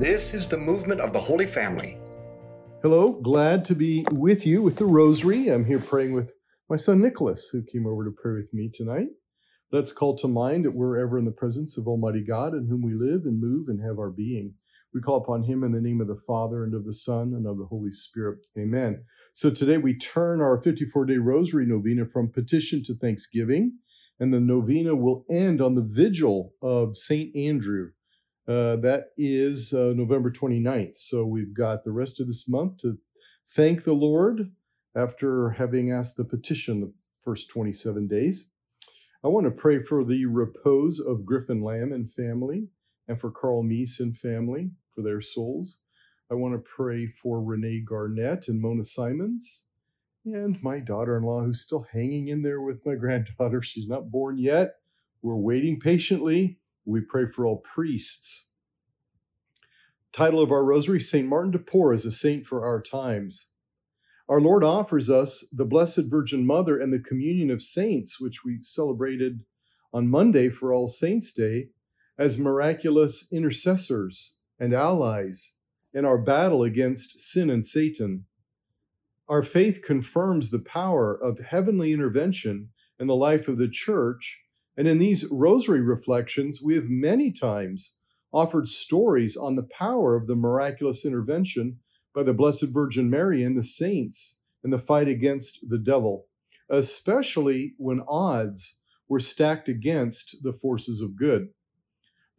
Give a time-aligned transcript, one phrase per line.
[0.00, 1.98] This is the movement of the Holy Family.
[2.80, 5.48] Hello, glad to be with you with the rosary.
[5.48, 6.32] I'm here praying with
[6.70, 9.08] my son Nicholas, who came over to pray with me tonight.
[9.70, 12.80] Let's call to mind that we're ever in the presence of Almighty God, in whom
[12.80, 14.54] we live and move and have our being.
[14.94, 17.46] We call upon him in the name of the Father and of the Son and
[17.46, 18.38] of the Holy Spirit.
[18.58, 19.04] Amen.
[19.34, 23.76] So today we turn our 54 day rosary novena from petition to thanksgiving,
[24.18, 27.36] and the novena will end on the vigil of St.
[27.36, 27.90] Andrew.
[28.50, 30.98] Uh, that is uh, November 29th.
[30.98, 32.98] So we've got the rest of this month to
[33.48, 34.50] thank the Lord
[34.96, 36.92] after having asked the petition the
[37.22, 38.48] first 27 days.
[39.22, 42.66] I want to pray for the repose of Griffin Lamb and family
[43.06, 45.76] and for Carl Meese and family for their souls.
[46.28, 49.62] I want to pray for Renee Garnett and Mona Simons
[50.24, 53.62] and my daughter in law, who's still hanging in there with my granddaughter.
[53.62, 54.74] She's not born yet.
[55.22, 56.58] We're waiting patiently.
[56.84, 58.48] We pray for all priests.
[60.12, 61.28] Title of our rosary St.
[61.28, 63.48] Martin de Porres, a saint for our times.
[64.28, 68.58] Our Lord offers us the Blessed Virgin Mother and the communion of saints, which we
[68.60, 69.44] celebrated
[69.92, 71.68] on Monday for All Saints' Day,
[72.18, 75.54] as miraculous intercessors and allies
[75.92, 78.26] in our battle against sin and Satan.
[79.28, 84.40] Our faith confirms the power of heavenly intervention in the life of the church,
[84.76, 87.94] and in these rosary reflections, we have many times
[88.32, 91.78] offered stories on the power of the miraculous intervention
[92.14, 96.26] by the Blessed Virgin Mary and the saints in the fight against the devil,
[96.68, 101.48] especially when odds were stacked against the forces of good.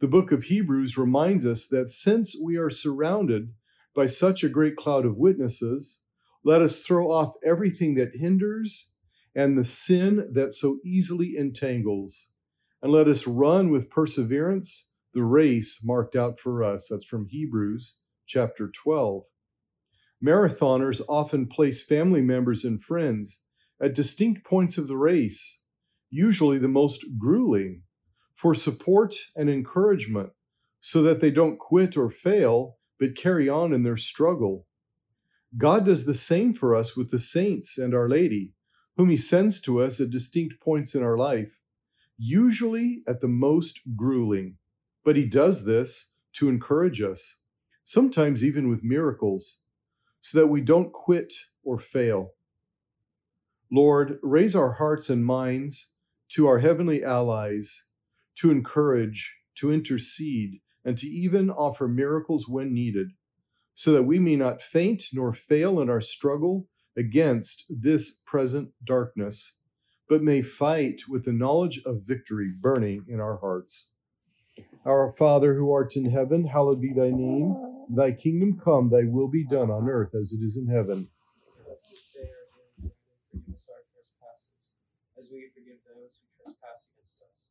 [0.00, 3.52] The book of Hebrews reminds us that since we are surrounded
[3.94, 6.00] by such a great cloud of witnesses,
[6.44, 8.91] let us throw off everything that hinders
[9.34, 12.30] and the sin that so easily entangles,
[12.82, 16.88] and let us run with perseverance the race marked out for us.
[16.90, 19.24] That's from Hebrews chapter 12.
[20.24, 23.42] Marathoners often place family members and friends
[23.80, 25.60] at distinct points of the race,
[26.10, 27.82] usually the most grueling
[28.34, 30.30] for support and encouragement
[30.80, 34.66] so that they don't quit or fail, but carry on in their struggle.
[35.58, 38.52] God does the same for us with the saints and Our Lady,
[39.02, 41.58] whom He sends to us at distinct points in our life,
[42.16, 44.58] usually at the most grueling.
[45.04, 47.38] But He does this to encourage us,
[47.82, 49.58] sometimes even with miracles,
[50.20, 52.34] so that we don't quit or fail.
[53.72, 55.90] Lord, raise our hearts and minds
[56.34, 57.86] to our heavenly allies
[58.36, 63.08] to encourage, to intercede, and to even offer miracles when needed,
[63.74, 69.54] so that we may not faint nor fail in our struggle against this present darkness,
[70.08, 73.88] but may fight with the knowledge of victory burning in our hearts.
[74.84, 77.56] Our Father who art in heaven, hallowed be thy name.
[77.88, 81.08] Thy kingdom come, thy will be done on earth as it is in heaven.
[85.18, 87.48] As we forgive those who trespass against us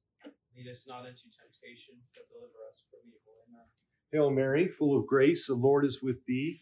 [0.58, 3.34] Lead us not into temptation, but deliver us from evil.
[3.47, 3.66] Amen.
[4.12, 6.62] Hail Mary, full of grace, the Lord is with thee.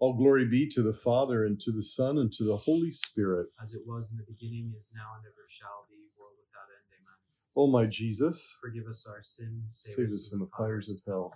[0.00, 3.48] All glory be to the Father, and to the Son, and to the Holy Spirit.
[3.60, 7.04] As it was in the beginning, is now, and ever shall be, world without end.
[7.04, 7.16] Amen.
[7.56, 11.32] O my Jesus, Forgive us our sins, save us from the fires of hell.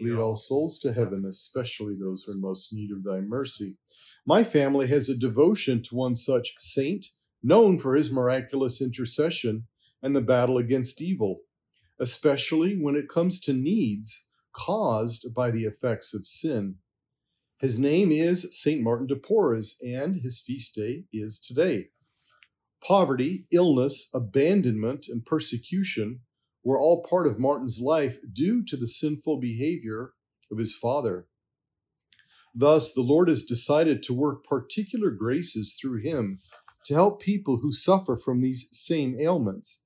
[0.00, 3.76] Lead all souls to heaven, especially those who are in most need of thy mercy.
[4.26, 7.06] My family has a devotion to one such saint,
[7.42, 9.66] known for his miraculous intercession
[10.02, 11.40] and the battle against evil,
[11.98, 16.76] especially when it comes to needs caused by the effects of sin.
[17.58, 18.82] His name is St.
[18.82, 21.88] Martin de Porres, and his feast day is today.
[22.82, 26.20] Poverty, illness, abandonment, and persecution
[26.62, 30.12] were all part of Martin's life due to the sinful behavior
[30.52, 31.28] of his father.
[32.54, 36.40] Thus, the Lord has decided to work particular graces through him
[36.84, 39.82] to help people who suffer from these same ailments.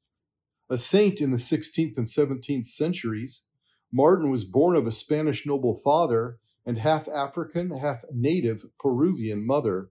[0.68, 3.44] A saint in the 16th and 17th centuries,
[3.92, 9.90] Martin was born of a Spanish noble father and half African, half native Peruvian mother.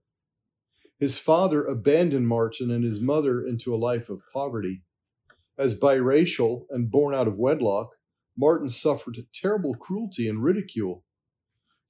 [0.98, 4.82] His father abandoned Martin and his mother into a life of poverty.
[5.58, 7.90] As biracial and born out of wedlock,
[8.36, 11.04] Martin suffered terrible cruelty and ridicule.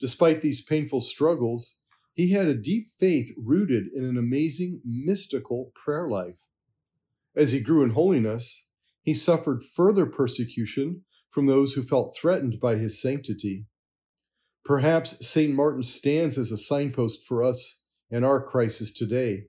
[0.01, 1.81] Despite these painful struggles,
[2.15, 6.47] he had a deep faith rooted in an amazing mystical prayer life.
[7.37, 8.67] As he grew in holiness,
[9.03, 13.67] he suffered further persecution from those who felt threatened by his sanctity.
[14.65, 15.55] Perhaps St.
[15.55, 19.47] Martin stands as a signpost for us in our crisis today.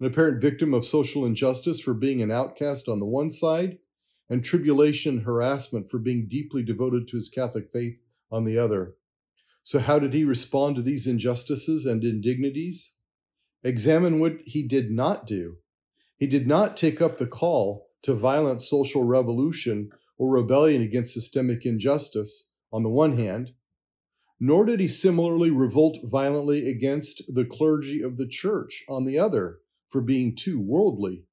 [0.00, 3.78] An apparent victim of social injustice for being an outcast on the one side,
[4.28, 7.98] and tribulation and harassment for being deeply devoted to his Catholic faith
[8.30, 8.94] on the other.
[9.62, 12.94] So, how did he respond to these injustices and indignities?
[13.62, 15.56] Examine what he did not do.
[16.16, 21.66] He did not take up the call to violent social revolution or rebellion against systemic
[21.66, 23.52] injustice on the one hand,
[24.40, 29.58] nor did he similarly revolt violently against the clergy of the church on the other
[29.88, 31.24] for being too worldly.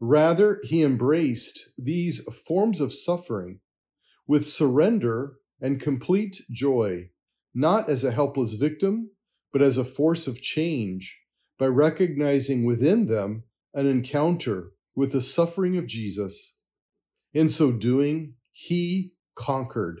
[0.00, 3.60] Rather, he embraced these forms of suffering
[4.26, 7.08] with surrender and complete joy,
[7.54, 9.10] not as a helpless victim,
[9.52, 11.20] but as a force of change,
[11.58, 13.44] by recognizing within them
[13.74, 16.56] an encounter with the suffering of Jesus.
[17.32, 20.00] In so doing, he conquered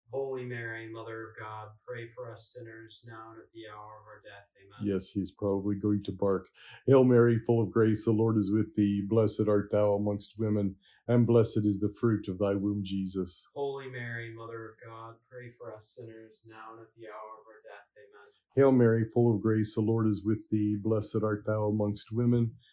[0.11, 4.07] Holy Mary, Mother of God, pray for us sinners, now and at the hour of
[4.07, 4.47] our death.
[4.59, 4.93] Amen.
[4.93, 6.47] Yes, he's probably going to bark.
[6.85, 9.01] Hail Mary, full of grace, the Lord is with thee.
[9.07, 10.75] Blessed art thou amongst women,
[11.07, 13.47] and blessed is the fruit of thy womb, Jesus.
[13.55, 17.47] Holy Mary, Mother of God, pray for us sinners, now and at the hour of
[17.47, 17.87] our death.
[17.95, 18.27] Amen.
[18.57, 20.75] Hail Mary, full of grace, the Lord is with thee.
[20.75, 22.51] Blessed art thou amongst women,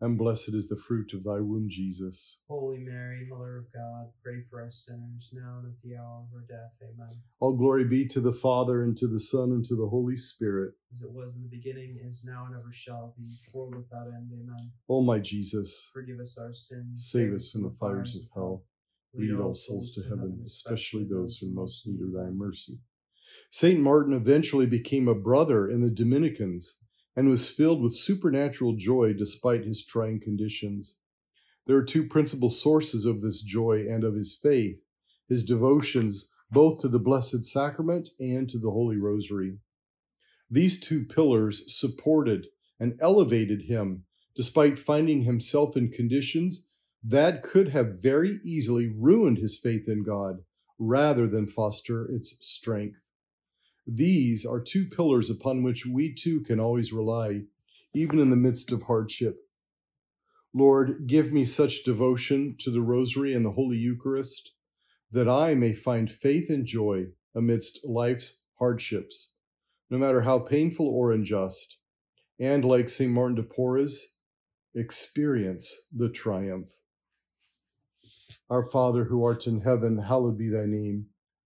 [0.00, 2.40] and blessed is the fruit of thy womb, Jesus.
[2.48, 6.34] Holy Mary, Mother of God, pray for us sinners now and at the hour of
[6.34, 6.72] our death.
[6.82, 7.20] Amen.
[7.40, 10.74] All glory be to the Father, and to the Son, and to the Holy Spirit.
[10.92, 14.30] As it was in the beginning, is now, and ever shall be, world without end.
[14.32, 14.70] Amen.
[14.88, 17.08] O my Jesus, Forgive us our sins.
[17.10, 18.64] save us from the fires of hell.
[19.14, 22.78] Lead all souls to heaven, especially those who most need of thy mercy.
[23.50, 26.78] Saint Martin eventually became a brother in the Dominicans
[27.16, 30.96] and was filled with supernatural joy despite his trying conditions.
[31.66, 34.78] There are two principal sources of this joy and of his faith
[35.28, 39.58] his devotions both to the Blessed Sacrament and to the Holy Rosary.
[40.48, 42.46] These two pillars supported
[42.78, 44.04] and elevated him
[44.36, 46.66] despite finding himself in conditions
[47.02, 50.36] that could have very easily ruined his faith in God
[50.78, 53.00] rather than foster its strength.
[53.86, 57.42] These are two pillars upon which we too can always rely,
[57.94, 59.38] even in the midst of hardship.
[60.52, 64.52] Lord, give me such devotion to the Rosary and the Holy Eucharist
[65.12, 69.32] that I may find faith and joy amidst life's hardships,
[69.90, 71.78] no matter how painful or unjust,
[72.40, 73.12] and like St.
[73.12, 74.02] Martin de Porres,
[74.74, 76.70] experience the triumph.
[78.50, 81.06] Our Father who art in heaven, hallowed be thy name.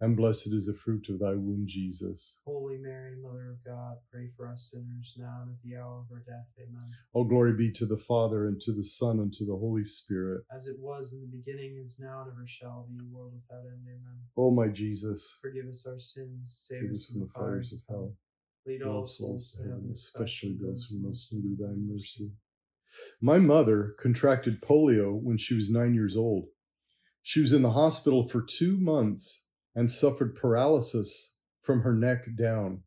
[0.00, 2.40] and blessed is the fruit of thy womb, Jesus.
[2.46, 6.10] Holy Mary, Mother of God, pray for us sinners now and at the hour of
[6.10, 6.48] our death.
[6.58, 6.90] Amen.
[7.12, 10.44] All glory be to the Father, and to the Son, and to the Holy Spirit.
[10.54, 13.86] As it was in the beginning, is now, and ever shall be, world without end.
[13.86, 14.20] Amen.
[14.38, 18.14] O my Jesus, Forgive us our sins, save, save us from the fires of hell.
[18.66, 22.30] Lead all souls to heaven, especially those who most need thy mercy.
[23.20, 26.46] My mother contracted polio when she was nine years old.
[27.22, 32.82] She was in the hospital for two months and suffered paralysis from her neck down.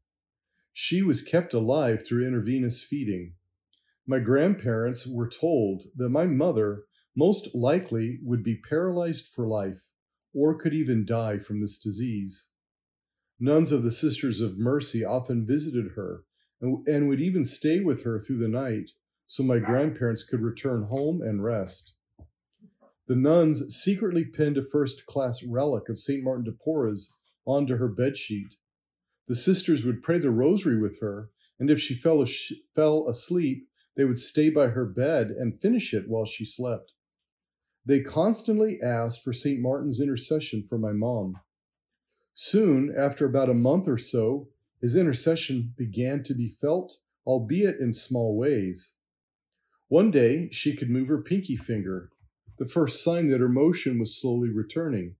[0.74, 3.36] She was kept alive through intravenous feeding.
[4.08, 6.84] My grandparents were told that my mother
[7.16, 9.92] most likely would be paralyzed for life
[10.34, 12.50] or could even die from this disease.
[13.40, 16.24] Nuns of the Sisters of Mercy often visited her
[16.60, 18.92] and, would even stay with her through the night
[19.28, 21.94] so my grandparents could return home and rest.
[23.08, 26.24] The nuns secretly pinned a first class relic of St.
[26.24, 27.14] Martin de Porres
[27.46, 28.56] onto her bedsheet.
[29.28, 31.30] The sisters would pray the rosary with her,
[31.60, 35.94] and if she fell, ash- fell asleep, they would stay by her bed and finish
[35.94, 36.94] it while she slept.
[37.86, 39.60] They constantly asked for St.
[39.60, 41.36] Martin's intercession for my mom.
[42.34, 44.48] Soon, after about a month or so,
[44.82, 48.94] his intercession began to be felt, albeit in small ways.
[49.88, 52.10] One day, she could move her pinky finger,
[52.58, 55.16] the first sign that her motion was slowly returning.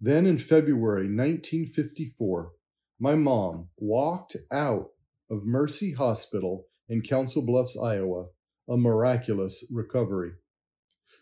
[0.00, 2.52] Then in February 1954,
[2.98, 4.90] my mom walked out
[5.30, 8.26] of Mercy Hospital in Council Bluffs, Iowa,
[8.68, 10.32] a miraculous recovery.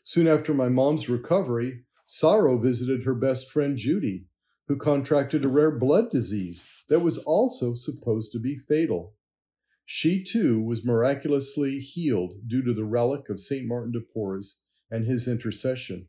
[0.05, 4.27] Soon after my mom's recovery, Sorrow visited her best friend Judy,
[4.67, 9.15] who contracted a rare blood disease that was also supposed to be fatal.
[9.85, 13.67] She too was miraculously healed due to the relic of St.
[13.67, 14.61] Martin de Porres
[14.91, 16.09] and his intercession.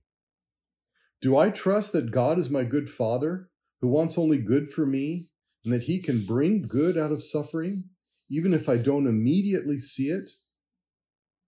[1.22, 3.50] Do I trust that God is my good Father,
[3.82, 5.28] who wants only good for me,
[5.64, 7.90] and that He can bring good out of suffering,
[8.30, 10.30] even if I don't immediately see it?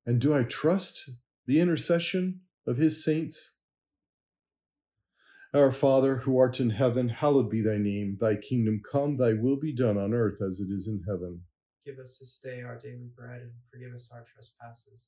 [0.05, 1.09] And do I trust
[1.45, 3.55] the intercession of His saints?
[5.53, 8.17] Our Father, who art in heaven, hallowed be thy name.
[8.19, 11.41] Thy kingdom come, thy will be done on earth as it is in heaven.
[11.85, 15.07] Give us this day our daily bread, and forgive us our trespasses,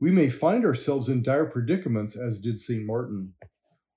[0.00, 2.86] we may find ourselves in dire predicaments, as did St.
[2.86, 3.34] Martin.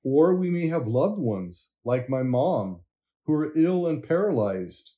[0.03, 2.81] Or we may have loved ones, like my mom,
[3.25, 4.91] who are ill and paralyzed,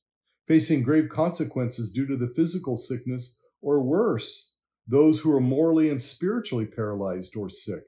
[0.46, 4.52] facing grave consequences due to the physical sickness, or worse,
[4.86, 7.84] those who are morally and spiritually paralyzed or sick.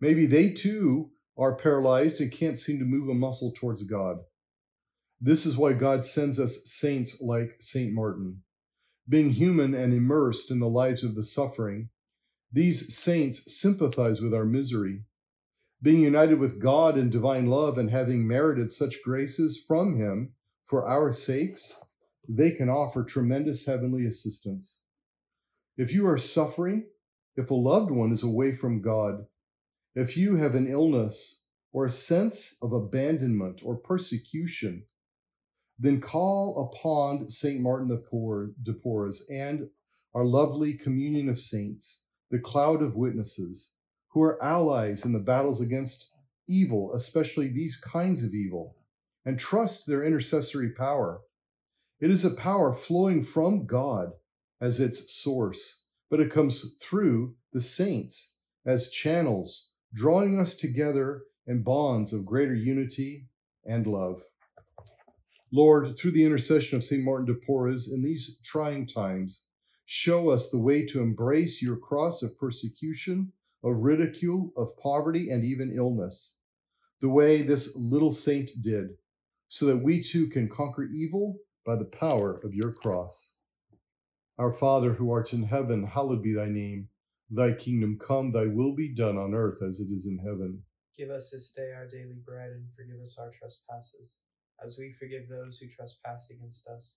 [0.00, 4.18] Maybe they too are paralyzed and can't seem to move a muscle towards God.
[5.20, 7.92] This is why God sends us saints like St.
[7.92, 8.42] Martin.
[9.08, 11.90] Being human and immersed in the lives of the suffering,
[12.52, 15.04] these saints sympathize with our misery.
[15.80, 20.34] Being united with God in divine love and having merited such graces from Him
[20.64, 21.74] for our sakes,
[22.28, 24.82] they can offer tremendous heavenly assistance.
[25.76, 26.84] If you are suffering,
[27.36, 29.26] if a loved one is away from God,
[29.94, 34.84] if you have an illness or a sense of abandonment or persecution,
[35.78, 37.60] then call upon St.
[37.60, 39.68] Martin de Porres and
[40.14, 43.72] our lovely communion of saints, the cloud of witnesses,
[44.08, 46.10] who are allies in the battles against
[46.48, 48.74] evil, especially these kinds of evil,
[49.24, 51.20] and trust their intercessory power.
[52.00, 54.12] It is a power flowing from God
[54.62, 61.62] as its source, but it comes through the saints as channels, drawing us together in
[61.62, 63.26] bonds of greater unity
[63.66, 64.22] and love.
[65.52, 67.04] Lord, through the intercession of St.
[67.04, 69.44] Martin de Porres in these trying times,
[69.84, 75.44] Show us the way to embrace your cross of persecution, of ridicule, of poverty, and
[75.44, 76.36] even illness,
[77.00, 78.90] the way this little saint did,
[79.48, 83.32] so that we too can conquer evil by the power of your cross.
[84.38, 86.88] Our Father who art in heaven, hallowed be thy name.
[87.30, 90.62] Thy kingdom come, thy will be done on earth as it is in heaven.
[90.96, 94.16] Give us this day our daily bread, and forgive us our trespasses,
[94.64, 96.96] as we forgive those who trespass against us.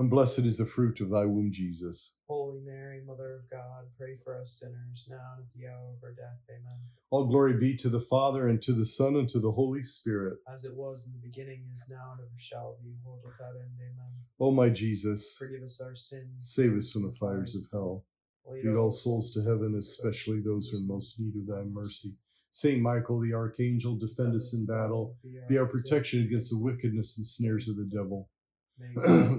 [0.00, 2.14] and blessed is the fruit of thy womb, Jesus.
[2.26, 6.02] Holy Mary, Mother of God, pray for us sinners now and at the hour of
[6.02, 6.40] our death.
[6.48, 6.80] Amen.
[7.10, 10.38] All glory be to the Father, and to the Son, and to the Holy Spirit.
[10.52, 13.76] As it was in the beginning, is now, and ever shall be, world without end.
[13.78, 14.12] Amen.
[14.40, 16.30] O my Jesus, Forgive us our sins.
[16.38, 18.06] save us from the fires of hell.
[18.50, 22.14] Lead all souls to heaven, especially those who are in most need of thy mercy.
[22.52, 25.14] Saint Michael the Archangel, defend us in battle.
[25.48, 28.28] Be our protection against the wickedness and snares of the devil.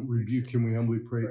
[0.07, 1.23] Rebuke him, we humbly pray.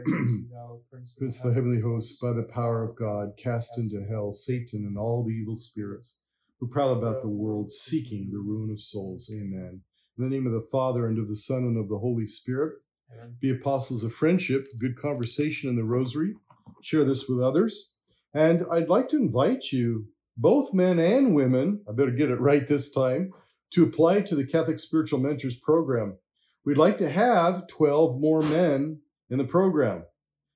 [1.18, 5.24] Prince the heavenly hosts, by the power of God, cast into hell Satan and all
[5.24, 6.16] the evil spirits
[6.58, 9.30] who prowl about the world seeking the ruin of souls.
[9.32, 9.80] Amen.
[10.18, 12.74] In the name of the Father, and of the Son, and of the Holy Spirit,
[13.12, 13.36] Amen.
[13.40, 16.34] be apostles of friendship, good conversation in the rosary.
[16.82, 17.92] Share this with others.
[18.34, 22.68] And I'd like to invite you, both men and women, I better get it right
[22.68, 23.32] this time,
[23.70, 26.18] to apply to the Catholic Spiritual Mentors program.
[26.64, 30.04] We'd like to have 12 more men in the program.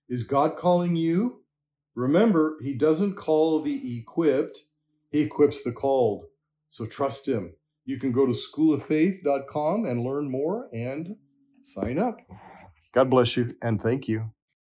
[0.08, 1.42] Is God calling you?
[1.94, 4.60] Remember, He doesn't call the equipped,
[5.10, 6.26] He equips the called.
[6.68, 7.54] So trust Him.
[7.86, 11.16] You can go to schooloffaith.com and learn more and
[11.62, 12.18] sign up.
[12.92, 14.33] God bless you and thank you.